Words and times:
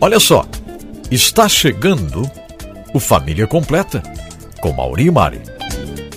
Olha 0.00 0.18
só, 0.18 0.46
está 1.10 1.48
chegando 1.48 2.28
o 2.94 2.98
Família 2.98 3.46
Completa 3.46 4.02
com 4.60 4.72
Mauri 4.72 5.06
e 5.06 5.10
Mari. 5.10 5.40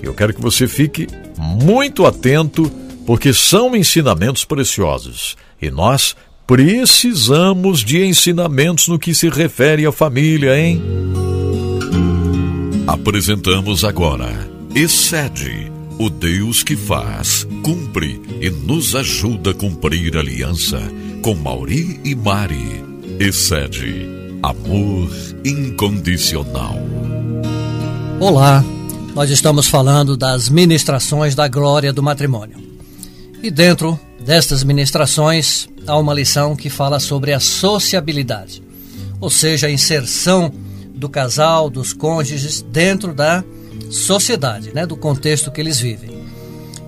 Eu 0.02 0.13
quero 0.13 0.33
que 0.33 0.42
você 0.42 0.68
fique 0.68 1.08
muito 1.38 2.06
atento 2.06 2.72
porque 3.06 3.34
são 3.34 3.76
ensinamentos 3.76 4.46
preciosos 4.46 5.36
e 5.62 5.70
nós 5.70 6.16
precisamos 6.48 7.84
de 7.84 8.04
ensinamentos 8.06 8.88
no 8.88 8.99
que 8.99 9.13
se 9.13 9.29
refere 9.29 9.86
à 9.86 9.92
família, 9.92 10.58
hein? 10.58 10.81
Apresentamos 12.88 13.84
agora 13.84 14.54
Excede, 14.76 15.72
o 16.00 16.09
Deus 16.09 16.63
que 16.63 16.76
faz, 16.76 17.48
cumpre 17.63 18.20
e 18.41 18.50
nos 18.50 18.95
ajuda 18.95 19.52
a 19.52 19.54
cumprir 19.54 20.18
a 20.18 20.20
aliança 20.20 20.81
com 21.22 21.36
Mauri 21.36 22.00
e 22.04 22.16
Mari. 22.16 22.92
Excede, 23.26 24.05
amor 24.44 25.09
incondicional. 25.45 26.75
Olá, 28.20 28.61
nós 29.15 29.29
estamos 29.29 29.65
falando 29.65 30.17
das 30.17 30.49
ministrações 30.49 31.34
da 31.34 31.48
glória 31.48 31.93
do 31.93 32.03
matrimônio. 32.03 32.57
E 33.41 33.49
dentro 33.49 33.98
destas 34.20 34.62
ministrações 34.65 35.70
há 35.88 35.98
uma 35.98 36.13
lição 36.13 36.53
que 36.53 36.70
fala 36.70 36.99
sobre 36.99 37.31
a 37.31 37.39
sociabilidade, 37.39 38.62
ou 39.21 39.29
seja, 39.29 39.67
a 39.67 39.71
inserção 39.71 40.51
do 40.93 41.07
casal, 41.07 41.70
dos 41.70 41.93
cônjuges 41.93 42.62
dentro 42.62 43.13
da 43.13 43.41
sociedade, 43.90 44.73
né, 44.76 44.85
do 44.85 44.98
contexto 44.98 45.49
que 45.49 45.62
eles 45.62 45.79
vivem. 45.79 46.09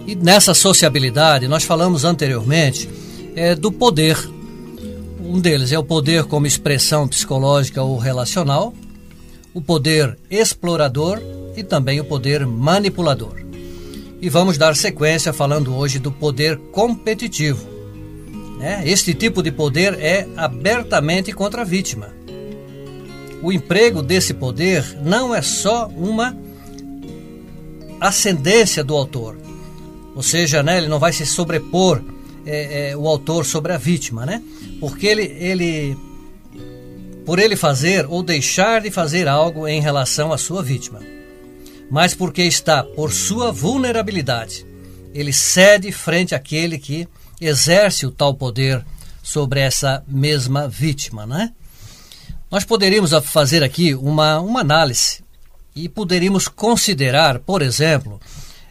E 0.05 0.15
nessa 0.15 0.53
sociabilidade, 0.53 1.47
nós 1.47 1.63
falamos 1.63 2.03
anteriormente 2.03 2.89
é, 3.37 3.55
do 3.55 3.71
poder. 3.71 4.35
Um 5.27 5.39
deles 5.39 5.71
é 5.71 5.79
o 5.79 5.83
poder 5.83 6.25
como 6.25 6.45
expressão 6.45 7.07
psicológica 7.07 7.81
ou 7.81 7.97
relacional, 7.97 8.73
o 9.55 9.59
poder 9.59 10.17
explorador 10.29 11.19
e 11.57 11.63
também 11.63 11.99
o 11.99 12.05
poder 12.05 12.45
manipulador. 12.45 13.43
E 14.21 14.29
vamos 14.29 14.57
dar 14.57 14.75
sequência 14.75 15.33
falando 15.33 15.75
hoje 15.75 15.97
do 15.97 16.11
poder 16.11 16.57
competitivo. 16.71 17.67
Né? 18.59 18.83
Este 18.85 19.15
tipo 19.15 19.41
de 19.41 19.51
poder 19.51 19.99
é 19.99 20.27
abertamente 20.37 21.31
contra 21.31 21.63
a 21.63 21.65
vítima. 21.65 22.13
O 23.41 23.51
emprego 23.51 24.03
desse 24.03 24.33
poder 24.33 24.97
não 25.01 25.33
é 25.33 25.41
só 25.41 25.87
uma 25.87 26.37
ascendência 27.99 28.83
do 28.83 28.95
autor, 28.95 29.37
ou 30.15 30.21
seja, 30.21 30.61
né, 30.61 30.77
ele 30.77 30.87
não 30.87 30.99
vai 30.99 31.11
se 31.11 31.25
sobrepor 31.25 32.01
é, 32.45 32.89
é, 32.91 32.97
o 32.97 33.07
autor 33.07 33.45
sobre 33.45 33.73
a 33.73 33.77
vítima, 33.77 34.25
né? 34.25 34.41
Porque 34.79 35.07
ele, 35.07 35.23
ele, 35.23 35.97
por 37.25 37.39
ele 37.39 37.55
fazer 37.55 38.05
ou 38.07 38.21
deixar 38.21 38.81
de 38.81 38.91
fazer 38.91 39.27
algo 39.27 39.67
em 39.67 39.81
relação 39.81 40.31
à 40.31 40.37
sua 40.37 40.61
vítima 40.61 40.99
mas 41.89 42.13
porque 42.13 42.41
está 42.43 42.83
por 42.83 43.11
sua 43.11 43.51
vulnerabilidade. 43.51 44.65
Ele 45.13 45.31
cede 45.31 45.91
frente 45.91 46.35
àquele 46.35 46.77
que 46.77 47.07
exerce 47.39 48.05
o 48.05 48.11
tal 48.11 48.33
poder 48.33 48.85
sobre 49.21 49.59
essa 49.59 50.03
mesma 50.07 50.67
vítima, 50.67 51.25
né? 51.25 51.51
Nós 52.51 52.63
poderíamos 52.63 53.11
fazer 53.23 53.63
aqui 53.63 53.95
uma, 53.95 54.39
uma 54.39 54.61
análise 54.61 55.23
e 55.75 55.89
poderíamos 55.89 56.47
considerar, 56.47 57.39
por 57.39 57.61
exemplo, 57.61 58.19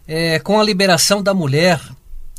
é, 0.06 0.38
com 0.38 0.60
a 0.60 0.64
liberação 0.64 1.22
da 1.22 1.34
mulher, 1.34 1.80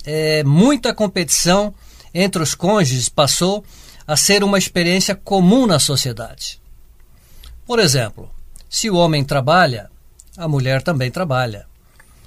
é, 0.05 0.43
muita 0.43 0.93
competição 0.93 1.73
entre 2.13 2.41
os 2.41 2.55
cônjuges 2.55 3.09
passou 3.09 3.63
a 4.07 4.15
ser 4.15 4.43
uma 4.43 4.57
experiência 4.57 5.15
comum 5.15 5.65
na 5.65 5.79
sociedade. 5.79 6.59
Por 7.65 7.79
exemplo, 7.79 8.29
se 8.69 8.89
o 8.89 8.95
homem 8.95 9.23
trabalha, 9.23 9.89
a 10.37 10.47
mulher 10.47 10.81
também 10.81 11.09
trabalha. 11.09 11.65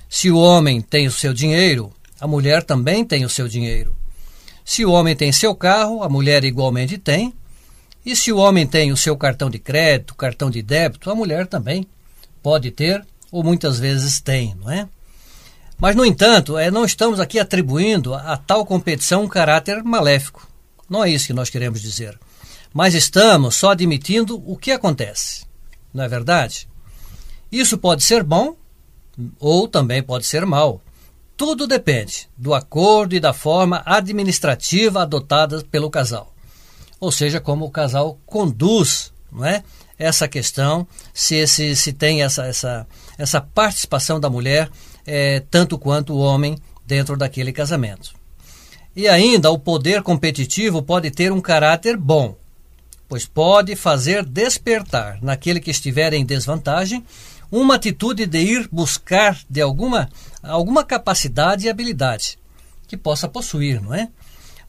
Se 0.09 0.31
o 0.31 0.39
homem 0.39 0.81
tem 0.81 1.07
o 1.07 1.13
seu 1.13 1.33
dinheiro, 1.33 1.93
a 2.21 2.27
mulher 2.27 2.63
também 2.63 3.05
tem 3.05 3.25
o 3.25 3.29
seu 3.29 3.47
dinheiro. 3.47 3.95
Se 4.65 4.85
o 4.85 4.91
homem 4.91 5.15
tem 5.15 5.31
seu 5.31 5.55
carro, 5.55 6.03
a 6.03 6.09
mulher 6.09 6.45
igualmente 6.45 6.99
tem. 6.99 7.33
E 8.05 8.17
se 8.17 8.33
o 8.33 8.39
homem 8.39 8.67
tem 8.67 8.91
o 8.91 8.97
seu 8.97 9.17
cartão 9.17 9.49
de 9.49 9.59
crédito, 9.59 10.15
cartão 10.15 10.51
de 10.51 10.63
débito, 10.63 11.11
a 11.11 11.15
mulher 11.15 11.47
também 11.47 11.87
pode 12.43 12.71
ter 12.71 13.05
ou 13.31 13.45
muitas 13.45 13.79
vezes 13.79 14.21
tem, 14.21 14.55
não 14.55 14.71
é? 14.71 14.89
Mas, 15.81 15.95
no 15.95 16.05
entanto, 16.05 16.59
é, 16.59 16.71
não 16.71 16.85
estamos 16.85 17.21
aqui 17.21 17.39
atribuindo 17.39 18.13
a, 18.13 18.33
a 18.33 18.37
tal 18.37 18.67
competição 18.67 19.25
um 19.25 19.29
caráter 19.29 19.83
maléfico. 19.85 20.49
Não 20.89 21.05
é 21.05 21.11
isso 21.11 21.27
que 21.27 21.33
nós 21.33 21.51
queremos 21.51 21.81
dizer. 21.81 22.19
Mas 22.73 22.95
estamos 22.95 23.55
só 23.55 23.71
admitindo 23.71 24.43
o 24.45 24.57
que 24.57 24.73
acontece. 24.73 25.47
Não 25.95 26.05
é 26.05 26.09
verdade? 26.09 26.69
Isso 27.51 27.79
pode 27.79 28.03
ser 28.03 28.23
bom 28.23 28.57
ou 29.39 29.69
também 29.69 30.03
pode 30.03 30.27
ser 30.27 30.45
mal. 30.45 30.83
Tudo 31.37 31.67
depende 31.67 32.29
do 32.37 32.53
acordo 32.53 33.15
e 33.15 33.21
da 33.21 33.33
forma 33.33 33.83
administrativa 33.87 35.03
adotada 35.03 35.65
pelo 35.71 35.91
casal. 35.91 36.35
Ou 36.99 37.13
seja, 37.13 37.41
como 37.41 37.65
o 37.65 37.71
casal 37.71 38.19
conduz 38.27 39.13
não 39.31 39.45
é? 39.45 39.63
essa 39.99 40.27
questão, 40.27 40.87
se, 41.15 41.37
esse, 41.37 41.77
se 41.77 41.93
tem 41.93 42.23
essa, 42.23 42.45
essa, 42.47 42.87
essa 43.17 43.41
participação 43.41 44.19
da 44.19 44.29
mulher 44.29 44.69
é, 45.09 45.41
tanto 45.51 45.79
quanto 45.79 46.13
o 46.13 46.19
homem 46.19 46.59
dentro 46.87 47.17
daquele 47.17 47.51
casamento. 47.51 48.13
E 48.95 49.09
ainda 49.09 49.51
o 49.51 49.59
poder 49.59 50.03
competitivo 50.03 50.83
pode 50.83 51.11
ter 51.11 51.33
um 51.33 51.41
caráter 51.41 51.97
bom, 51.97 52.37
pois 53.09 53.25
pode 53.25 53.75
fazer 53.75 54.23
despertar 54.23 55.19
naquele 55.23 55.61
que 55.61 55.71
estiver 55.71 56.13
em 56.13 56.27
desvantagem 56.27 57.03
uma 57.51 57.77
atitude 57.77 58.27
de 58.27 58.39
ir 58.39 58.69
buscar 58.71 59.39
de 59.49 59.63
alguma, 59.63 60.11
alguma 60.43 60.85
capacidade 60.85 61.65
e 61.65 61.71
habilidade 61.71 62.39
que 62.87 62.97
possa 62.97 63.27
possuir, 63.27 63.81
não 63.81 63.95
é? 63.95 64.11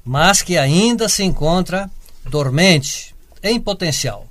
Mas 0.05 0.41
que 0.41 0.57
ainda 0.57 1.09
se 1.09 1.23
encontra 1.23 1.91
dormente, 2.25 3.13
em 3.43 3.59
potencial. 3.59 4.25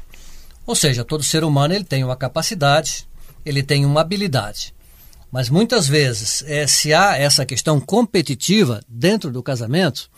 Ou 0.66 0.74
seja, 0.74 1.04
todo 1.04 1.22
ser 1.22 1.44
humano 1.44 1.74
ele 1.74 1.84
tem 1.84 2.02
uma 2.02 2.16
capacidade, 2.16 3.06
ele 3.44 3.62
tem 3.62 3.84
uma 3.84 4.00
habilidade. 4.00 4.72
Mas 5.30 5.50
muitas 5.50 5.86
vezes, 5.86 6.42
é, 6.46 6.66
se 6.66 6.94
há 6.94 7.16
essa 7.16 7.44
questão 7.44 7.78
competitiva 7.80 8.80
dentro 8.88 9.30
do 9.30 9.42
casamento, 9.42 10.10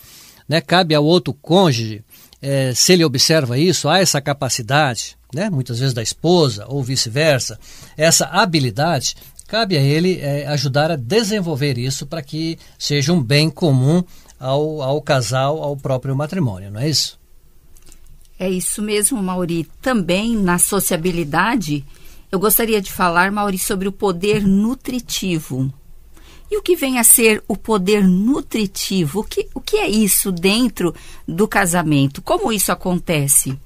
né, 0.48 0.60
cabe 0.60 0.94
ao 0.94 1.04
outro 1.04 1.34
cônjuge, 1.34 2.04
é, 2.40 2.72
se 2.74 2.92
ele 2.92 3.04
observa 3.04 3.58
isso, 3.58 3.88
há 3.88 3.98
essa 3.98 4.20
capacidade, 4.20 5.16
né, 5.34 5.50
muitas 5.50 5.78
vezes 5.78 5.94
da 5.94 6.02
esposa 6.02 6.64
ou 6.68 6.82
vice-versa, 6.82 7.58
essa 7.96 8.26
habilidade, 8.26 9.16
cabe 9.46 9.76
a 9.76 9.80
ele 9.80 10.20
é, 10.20 10.46
ajudar 10.46 10.90
a 10.90 10.96
desenvolver 10.96 11.76
isso 11.76 12.06
para 12.06 12.22
que 12.22 12.58
seja 12.78 13.12
um 13.12 13.22
bem 13.22 13.50
comum 13.50 14.02
ao, 14.38 14.80
ao 14.80 15.02
casal, 15.02 15.62
ao 15.62 15.76
próprio 15.76 16.16
matrimônio, 16.16 16.70
não 16.70 16.80
é 16.80 16.88
isso? 16.88 17.18
É 18.38 18.48
isso 18.48 18.80
mesmo, 18.80 19.22
Mauri. 19.22 19.68
Também 19.82 20.34
na 20.34 20.58
sociabilidade, 20.58 21.84
eu 22.30 22.38
gostaria 22.38 22.80
de 22.80 22.92
falar, 22.92 23.32
Mauri, 23.32 23.58
sobre 23.58 23.88
o 23.88 23.92
poder 23.92 24.46
nutritivo. 24.46 25.72
E 26.50 26.56
o 26.56 26.62
que 26.62 26.76
vem 26.76 26.98
a 26.98 27.04
ser 27.04 27.42
o 27.46 27.56
poder 27.56 28.06
nutritivo? 28.06 29.20
O 29.20 29.24
que, 29.24 29.48
o 29.54 29.60
que 29.60 29.76
é 29.76 29.88
isso 29.88 30.32
dentro 30.32 30.94
do 31.26 31.46
casamento? 31.46 32.20
Como 32.20 32.52
isso 32.52 32.72
acontece? 32.72 33.58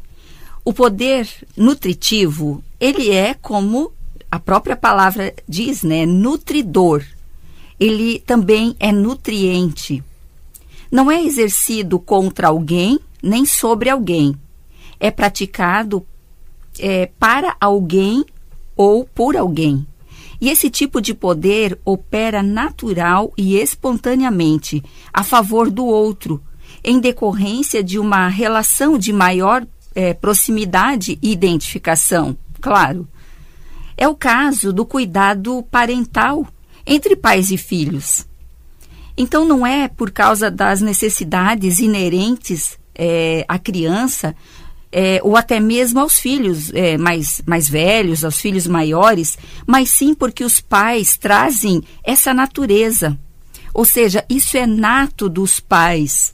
O 0.65 0.73
poder 0.73 1.29
nutritivo, 1.57 2.63
ele 2.79 3.11
é 3.11 3.35
como 3.35 3.93
a 4.31 4.39
própria 4.39 4.77
palavra 4.77 5.35
diz, 5.49 5.83
né? 5.83 6.05
Nutridor. 6.05 7.05
Ele 7.79 8.19
também 8.21 8.77
é 8.79 8.93
nutriente. 8.93 10.03
Não 10.91 11.11
é 11.11 11.23
exercido 11.23 11.99
contra 11.99 12.49
alguém 12.49 12.99
nem 13.23 13.47
sobre 13.47 13.89
alguém. 13.89 14.35
É 15.01 15.11
praticado 15.11 16.07
é, 16.79 17.07
para 17.19 17.57
alguém 17.61 18.25
ou 18.77 19.05
por 19.05 19.37
alguém. 19.37 19.87
E 20.41 20.51
esse 20.51 20.69
tipo 20.69 21.01
de 21.01 21.15
poder 21.15 21.79
opera 21.85 22.43
natural 22.43 23.33
e 23.37 23.57
espontaneamente 23.57 24.83
a 25.13 25.23
favor 25.23 25.71
do 25.71 25.87
outro, 25.87 26.43
em 26.83 27.01
decorrência 27.01 27.83
de 27.83 27.99
uma 27.99 28.29
relação 28.29 28.99
de 28.99 29.13
maior 29.13 29.67
é, 29.95 30.13
proximidade 30.13 31.19
e 31.23 31.33
identificação, 31.33 32.37
claro. 32.61 33.09
É 33.97 34.09
o 34.09 34.15
caso 34.15 34.73
do 34.73 34.85
cuidado 34.85 35.63
parental 35.71 36.47
entre 36.85 37.15
pais 37.15 37.51
e 37.51 37.57
filhos. 37.57 38.27
Então, 39.17 39.45
não 39.45 39.65
é 39.65 39.87
por 39.87 40.11
causa 40.11 40.51
das 40.51 40.81
necessidades 40.81 41.79
inerentes 41.79 42.77
é, 42.95 43.45
à 43.49 43.59
criança 43.59 44.35
é, 44.97 45.19
ou 45.25 45.37
até 45.37 45.59
mesmo 45.59 45.99
aos 45.99 46.21
filhos 46.21 46.73
é, 46.73 46.97
mais, 46.97 47.43
mais 47.45 47.69
velhos, 47.69 48.25
aos 48.25 48.41
filhos 48.41 48.65
maiores, 48.69 49.37
mas 49.67 49.91
sim 49.91 50.15
porque 50.15 50.45
os 50.45 50.61
pais 50.61 51.17
trazem 51.17 51.83
essa 52.05 52.33
natureza. 52.33 53.19
Ou 53.75 53.85
seja, 53.85 54.25
isso 54.31 54.57
é 54.57 54.65
nato 54.65 55.29
dos 55.29 55.59
pais 55.59 56.33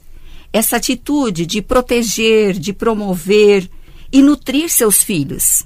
essa 0.53 0.75
atitude 0.75 1.45
de 1.45 1.61
proteger, 1.61 2.53
de 2.53 2.71
promover 2.71 3.67
e 4.11 4.21
nutrir 4.21 4.69
seus 4.69 5.01
filhos. 5.01 5.63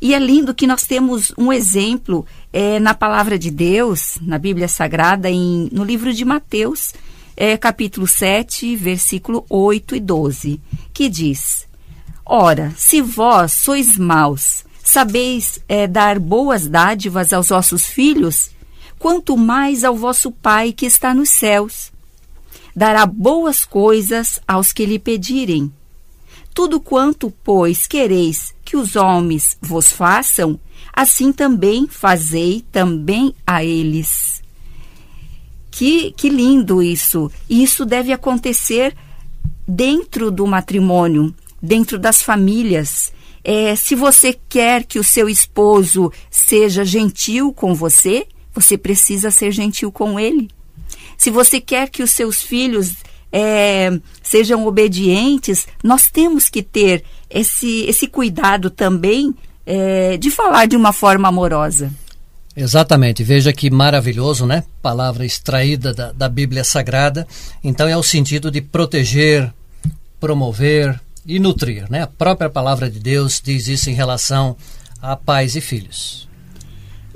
E 0.00 0.14
é 0.14 0.18
lindo 0.18 0.54
que 0.54 0.66
nós 0.66 0.84
temos 0.86 1.32
um 1.36 1.52
exemplo 1.52 2.26
é, 2.52 2.80
na 2.80 2.94
palavra 2.94 3.38
de 3.38 3.50
Deus, 3.50 4.16
na 4.22 4.38
Bíblia 4.38 4.66
Sagrada, 4.66 5.30
em, 5.30 5.68
no 5.70 5.84
livro 5.84 6.12
de 6.12 6.24
Mateus, 6.24 6.94
é, 7.36 7.56
capítulo 7.56 8.06
7, 8.06 8.74
versículo 8.74 9.44
8 9.48 9.94
e 9.94 10.00
12, 10.00 10.60
que 10.92 11.08
diz: 11.08 11.67
Ora, 12.30 12.74
se 12.76 13.00
vós 13.00 13.52
sois 13.52 13.96
maus, 13.96 14.62
sabeis 14.84 15.58
é, 15.66 15.86
dar 15.86 16.18
boas 16.18 16.68
dádivas 16.68 17.32
aos 17.32 17.48
vossos 17.48 17.86
filhos, 17.86 18.50
quanto 18.98 19.34
mais 19.34 19.82
ao 19.82 19.96
vosso 19.96 20.30
Pai 20.30 20.74
que 20.74 20.84
está 20.84 21.14
nos 21.14 21.30
céus. 21.30 21.90
Dará 22.76 23.06
boas 23.06 23.64
coisas 23.64 24.38
aos 24.46 24.74
que 24.74 24.84
lhe 24.84 24.98
pedirem. 24.98 25.72
Tudo 26.52 26.78
quanto, 26.78 27.32
pois, 27.42 27.86
quereis 27.86 28.54
que 28.62 28.76
os 28.76 28.94
homens 28.94 29.56
vos 29.62 29.90
façam, 29.90 30.60
assim 30.92 31.32
também 31.32 31.88
fazei 31.88 32.62
também 32.70 33.34
a 33.46 33.64
eles. 33.64 34.42
Que, 35.70 36.12
que 36.12 36.28
lindo 36.28 36.82
isso! 36.82 37.32
Isso 37.48 37.86
deve 37.86 38.12
acontecer 38.12 38.94
dentro 39.66 40.30
do 40.30 40.46
matrimônio, 40.46 41.34
dentro 41.62 41.98
das 41.98 42.22
famílias. 42.22 43.12
É, 43.44 43.74
se 43.76 43.94
você 43.94 44.36
quer 44.48 44.84
que 44.84 44.98
o 44.98 45.04
seu 45.04 45.28
esposo 45.28 46.12
seja 46.30 46.84
gentil 46.84 47.52
com 47.52 47.74
você, 47.74 48.26
você 48.54 48.76
precisa 48.76 49.30
ser 49.30 49.52
gentil 49.52 49.92
com 49.92 50.18
ele. 50.18 50.50
Se 51.16 51.30
você 51.30 51.60
quer 51.60 51.88
que 51.88 52.02
os 52.02 52.10
seus 52.10 52.42
filhos 52.42 52.94
é, 53.32 53.98
sejam 54.22 54.66
obedientes, 54.66 55.66
nós 55.82 56.08
temos 56.08 56.48
que 56.48 56.62
ter 56.62 57.04
esse, 57.30 57.84
esse 57.86 58.06
cuidado 58.06 58.70
também 58.70 59.34
é, 59.66 60.16
de 60.16 60.30
falar 60.30 60.66
de 60.66 60.76
uma 60.76 60.92
forma 60.92 61.28
amorosa. 61.28 61.92
Exatamente, 62.56 63.22
veja 63.22 63.52
que 63.52 63.70
maravilhoso, 63.70 64.44
né? 64.44 64.64
Palavra 64.82 65.24
extraída 65.24 65.94
da, 65.94 66.10
da 66.10 66.28
Bíblia 66.28 66.64
Sagrada. 66.64 67.26
Então 67.62 67.86
é 67.86 67.96
o 67.96 68.02
sentido 68.02 68.50
de 68.50 68.60
proteger, 68.60 69.52
promover 70.18 71.00
e 71.28 71.38
nutrir, 71.38 71.84
né? 71.90 72.02
A 72.02 72.06
própria 72.06 72.48
palavra 72.48 72.90
de 72.90 72.98
Deus 72.98 73.38
diz 73.44 73.68
isso 73.68 73.90
em 73.90 73.94
relação 73.94 74.56
a 75.02 75.14
pais 75.14 75.54
e 75.54 75.60
filhos. 75.60 76.26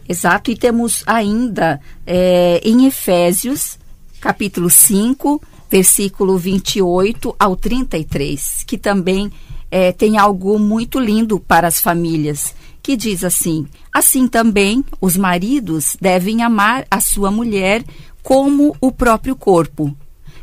Exato, 0.06 0.50
e 0.50 0.56
temos 0.56 1.02
ainda 1.06 1.80
é, 2.06 2.60
em 2.62 2.84
Efésios, 2.86 3.78
capítulo 4.20 4.68
5, 4.68 5.40
versículo 5.70 6.36
28 6.36 7.34
ao 7.38 7.56
33, 7.56 8.64
que 8.66 8.76
também 8.76 9.32
é, 9.70 9.90
tem 9.90 10.18
algo 10.18 10.58
muito 10.58 11.00
lindo 11.00 11.40
para 11.40 11.66
as 11.66 11.80
famílias, 11.80 12.54
que 12.82 12.94
diz 12.94 13.24
assim: 13.24 13.66
Assim 13.90 14.28
também 14.28 14.84
os 15.00 15.16
maridos 15.16 15.96
devem 15.98 16.42
amar 16.42 16.84
a 16.90 17.00
sua 17.00 17.30
mulher 17.30 17.82
como 18.22 18.76
o 18.78 18.92
próprio 18.92 19.34
corpo. 19.34 19.96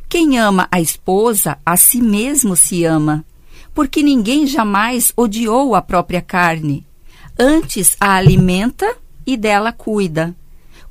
Quem 0.09 0.39
ama 0.39 0.67
a 0.71 0.81
esposa, 0.81 1.59
a 1.63 1.77
si 1.77 2.01
mesmo 2.01 2.55
se 2.55 2.83
ama, 2.83 3.23
porque 3.73 4.03
ninguém 4.03 4.45
jamais 4.45 5.13
odiou 5.15 5.75
a 5.75 5.81
própria 5.81 6.21
carne. 6.21 6.85
Antes 7.37 7.95
a 7.99 8.13
alimenta 8.15 8.97
e 9.25 9.37
dela 9.37 9.71
cuida, 9.71 10.35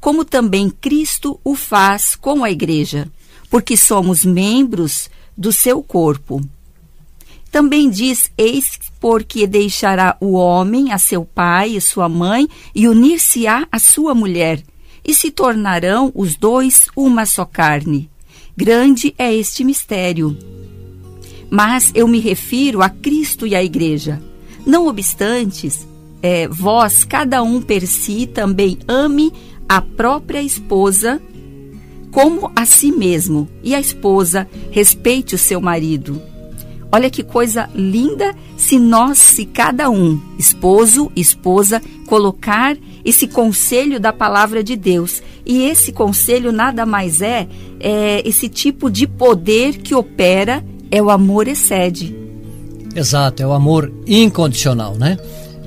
como 0.01 0.25
também 0.25 0.71
Cristo 0.71 1.39
o 1.45 1.55
faz 1.55 2.15
com 2.15 2.45
a 2.45 2.51
igreja 2.51 3.11
porque 3.51 3.77
somos 3.77 4.25
membros 4.25 5.11
do 5.37 5.53
seu 5.53 5.83
corpo. 5.83 6.41
Também 7.51 7.89
diz: 7.89 8.31
Eis 8.37 8.79
porque 9.01 9.47
deixará 9.47 10.17
o 10.21 10.33
homem 10.33 10.93
a 10.93 10.99
seu 10.99 11.25
pai 11.25 11.77
e 11.77 11.81
sua 11.81 12.09
mãe 12.09 12.49
e 12.75 12.87
unir-se-á 12.87 13.67
a 13.71 13.79
sua 13.79 14.15
mulher, 14.15 14.63
e 15.05 15.15
se 15.15 15.31
tornarão 15.31 16.13
os 16.15 16.37
dois 16.37 16.87
uma 16.95 17.25
só 17.25 17.45
carne. 17.45 18.11
Grande 18.57 19.15
é 19.17 19.33
este 19.33 19.65
mistério. 19.65 20.37
Mas 21.50 21.91
eu 21.95 22.06
me 22.06 22.21
refiro 22.21 22.83
a 22.83 22.89
Cristo 22.89 23.47
e 23.47 23.55
à 23.55 23.62
Igreja. 23.62 24.21
Não 24.67 24.87
obstante, 24.87 25.71
é, 26.23 26.47
vós, 26.49 27.05
cada 27.05 27.43
um 27.43 27.61
per 27.61 27.87
si, 27.87 28.27
também 28.27 28.79
ame 28.87 29.33
a 29.69 29.81
própria 29.81 30.43
esposa 30.43 31.21
como 32.11 32.50
a 32.56 32.65
si 32.65 32.91
mesmo, 32.91 33.49
e 33.62 33.75
a 33.75 33.81
esposa 33.81 34.49
respeite 34.71 35.35
o 35.35 35.39
seu 35.39 35.61
marido. 35.61 36.21
Olha 36.91 37.11
que 37.11 37.23
coisa 37.23 37.69
linda 37.75 38.35
se 38.56 38.79
nós, 38.79 39.19
se 39.19 39.44
cada 39.44 39.91
um, 39.91 40.19
esposo, 40.39 41.12
esposa, 41.15 41.83
colocar 42.06 42.77
esse 43.05 43.29
conselho 43.29 44.01
da 44.01 44.12
palavra 44.12 44.65
de 44.65 44.75
Deus. 44.75 45.23
E 45.44 45.65
esse 45.65 45.93
conselho 45.93 46.51
nada 46.51 46.87
mais 46.87 47.21
é, 47.21 47.47
é 47.79 48.27
esse 48.27 48.49
tipo 48.49 48.91
de 48.91 49.06
poder 49.06 49.77
que 49.79 49.94
opera, 49.94 50.65
é 50.90 51.02
o 51.02 51.11
amor 51.11 51.49
excede. 51.49 52.14
Exato, 52.94 53.43
é 53.43 53.46
o 53.46 53.52
amor 53.52 53.93
incondicional, 54.06 54.94
né? 54.94 55.19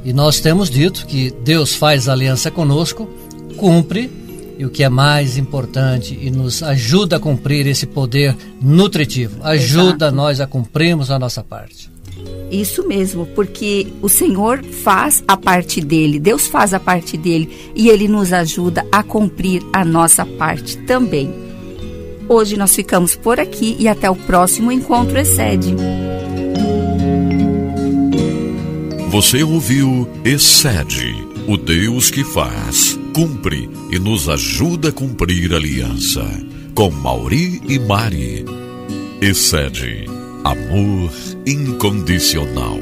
E 0.04 0.12
nós 0.12 0.40
temos 0.40 0.70
dito 0.70 1.06
que 1.06 1.32
Deus 1.44 1.76
faz 1.76 2.10
aliança 2.10 2.50
conosco, 2.50 3.08
cumpre 3.56 4.10
e 4.58 4.66
o 4.66 4.70
que 4.70 4.84
é 4.84 4.90
mais 4.90 5.38
importante 5.38 6.18
e 6.20 6.30
nos 6.30 6.62
ajuda 6.62 7.16
a 7.16 7.20
cumprir 7.20 7.66
esse 7.68 7.86
poder 7.86 8.36
nutritivo, 8.62 9.40
ajuda 9.44 10.06
Exato. 10.06 10.16
nós 10.16 10.40
a 10.40 10.48
cumprirmos 10.48 11.10
a 11.10 11.18
nossa 11.18 11.44
parte. 11.44 11.90
Isso 12.52 12.86
mesmo, 12.88 13.26
porque 13.28 13.88
o 14.02 14.10
Senhor 14.10 14.64
faz 14.64 15.24
a 15.28 15.38
parte 15.38 15.80
dele, 15.80 16.20
Deus 16.20 16.48
faz 16.48 16.74
a 16.74 16.80
parte 16.80 17.16
dele 17.16 17.72
e 17.74 17.90
ele 17.90 18.08
nos 18.08 18.34
ajuda 18.34 18.86
a 18.92 19.02
cumprir 19.02 19.64
a 19.72 19.86
nossa 19.86 20.26
parte 20.26 20.78
também. 20.80 21.41
Hoje 22.32 22.56
nós 22.56 22.74
ficamos 22.74 23.14
por 23.14 23.42
aqui 23.42 23.76
e 23.78 23.90
até 23.90 24.10
o 24.10 24.16
próximo 24.16 24.72
encontro 24.72 25.20
Excede. 25.20 25.76
Você 29.10 29.44
ouviu 29.44 30.08
Excede, 30.24 31.14
o 31.46 31.58
Deus 31.58 32.10
que 32.10 32.24
faz 32.24 32.98
cumpre 33.14 33.70
e 33.92 34.00
nos 34.00 34.30
ajuda 34.30 34.88
a 34.88 34.92
cumprir 34.94 35.52
a 35.52 35.58
aliança. 35.58 36.24
Com 36.74 36.90
Mauri 36.90 37.62
e 37.68 37.78
Mari. 37.78 38.46
Excede 39.22 40.06
amor 40.46 41.12
incondicional. 41.46 42.78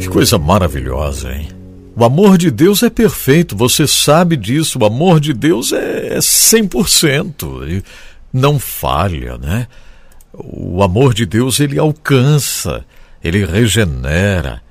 Que 0.00 0.08
coisa 0.08 0.38
maravilhosa, 0.38 1.32
hein? 1.32 1.59
O 2.00 2.04
amor 2.06 2.38
de 2.38 2.50
Deus 2.50 2.82
é 2.82 2.88
perfeito, 2.88 3.54
você 3.54 3.86
sabe 3.86 4.34
disso. 4.34 4.78
O 4.78 4.86
amor 4.86 5.20
de 5.20 5.34
Deus 5.34 5.70
é 5.70 6.16
100%. 6.16 7.84
Não 8.32 8.58
falha, 8.58 9.36
né? 9.36 9.66
O 10.32 10.82
amor 10.82 11.12
de 11.12 11.26
Deus 11.26 11.60
ele 11.60 11.78
alcança, 11.78 12.86
ele 13.22 13.44
regenera. 13.44 14.62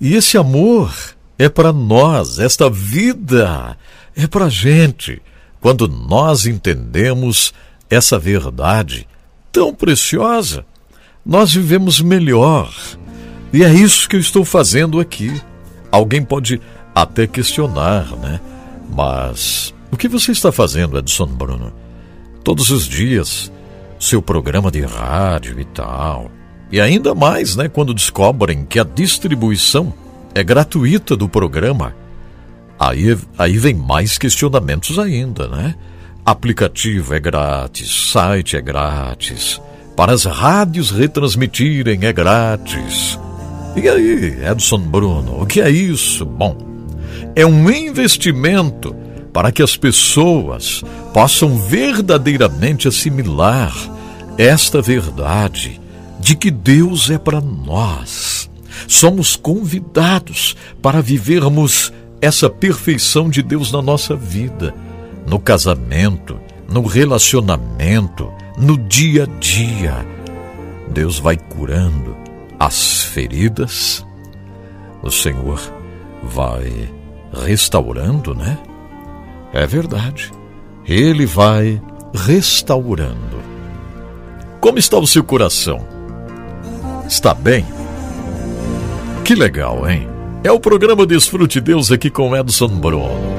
E 0.00 0.14
esse 0.14 0.38
amor 0.38 0.90
é 1.38 1.46
para 1.46 1.74
nós, 1.74 2.38
esta 2.38 2.70
vida 2.70 3.76
é 4.16 4.26
para 4.26 4.46
a 4.46 4.48
gente. 4.48 5.20
Quando 5.60 5.86
nós 5.86 6.46
entendemos 6.46 7.52
essa 7.90 8.18
verdade 8.18 9.06
tão 9.52 9.74
preciosa, 9.74 10.64
nós 11.22 11.52
vivemos 11.52 12.00
melhor. 12.00 12.74
E 13.52 13.62
é 13.62 13.70
isso 13.74 14.08
que 14.08 14.16
eu 14.16 14.20
estou 14.20 14.42
fazendo 14.42 14.98
aqui. 14.98 15.38
Alguém 15.90 16.22
pode 16.22 16.60
até 17.02 17.26
questionar, 17.26 18.16
né? 18.16 18.40
Mas 18.94 19.74
o 19.90 19.96
que 19.96 20.08
você 20.08 20.32
está 20.32 20.50
fazendo, 20.50 20.98
Edson 20.98 21.26
Bruno? 21.26 21.72
Todos 22.42 22.70
os 22.70 22.86
dias, 22.86 23.52
seu 23.98 24.20
programa 24.20 24.70
de 24.70 24.80
rádio 24.80 25.60
e 25.60 25.64
tal. 25.64 26.30
E 26.70 26.80
ainda 26.80 27.14
mais, 27.14 27.56
né, 27.56 27.68
quando 27.68 27.94
descobrem 27.94 28.64
que 28.64 28.78
a 28.78 28.84
distribuição 28.84 29.92
é 30.34 30.42
gratuita 30.42 31.16
do 31.16 31.28
programa. 31.28 31.94
Aí, 32.78 33.16
aí 33.38 33.58
vem 33.58 33.74
mais 33.74 34.18
questionamentos 34.18 34.98
ainda, 34.98 35.48
né? 35.48 35.74
Aplicativo 36.24 37.14
é 37.14 37.18
grátis, 37.18 38.10
site 38.12 38.56
é 38.56 38.60
grátis, 38.60 39.60
para 39.96 40.12
as 40.12 40.24
rádios 40.24 40.90
retransmitirem 40.90 42.04
é 42.04 42.12
grátis. 42.12 43.18
E 43.74 43.88
aí, 43.88 44.38
Edson 44.44 44.78
Bruno, 44.78 45.42
o 45.42 45.46
que 45.46 45.60
é 45.60 45.70
isso? 45.70 46.24
Bom, 46.24 46.67
é 47.34 47.44
um 47.44 47.70
investimento 47.70 48.94
para 49.32 49.52
que 49.52 49.62
as 49.62 49.76
pessoas 49.76 50.82
possam 51.12 51.58
verdadeiramente 51.58 52.88
assimilar 52.88 53.74
esta 54.36 54.80
verdade 54.80 55.80
de 56.18 56.34
que 56.34 56.50
Deus 56.50 57.10
é 57.10 57.18
para 57.18 57.40
nós 57.40 58.48
somos 58.86 59.34
convidados 59.34 60.56
para 60.80 61.00
vivermos 61.00 61.92
essa 62.20 62.48
perfeição 62.48 63.28
de 63.28 63.42
Deus 63.42 63.72
na 63.72 63.82
nossa 63.82 64.14
vida, 64.14 64.74
no 65.26 65.38
casamento, 65.38 66.38
no 66.68 66.82
relacionamento, 66.86 68.30
no 68.56 68.76
dia 68.76 69.24
a 69.24 69.38
dia. 69.38 70.06
Deus 70.90 71.18
vai 71.18 71.36
curando, 71.36 72.16
as 72.58 73.02
feridas, 73.02 74.04
o 75.02 75.10
Senhor 75.10 75.60
vai 76.22 76.88
restaurando, 77.32 78.34
né? 78.34 78.58
É 79.52 79.66
verdade. 79.66 80.32
Ele 80.86 81.26
vai 81.26 81.80
restaurando. 82.14 83.38
Como 84.60 84.78
está 84.78 84.98
o 84.98 85.06
seu 85.06 85.22
coração? 85.22 85.86
Está 87.06 87.32
bem? 87.34 87.64
Que 89.24 89.34
legal, 89.34 89.88
hein? 89.88 90.08
É 90.42 90.50
o 90.50 90.60
programa 90.60 91.06
Desfrute 91.06 91.60
Deus 91.60 91.92
aqui 91.92 92.10
com 92.10 92.36
Edson 92.36 92.68
Bruno. 92.68 93.37